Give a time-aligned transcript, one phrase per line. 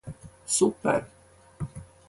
[0.55, 1.05] Super!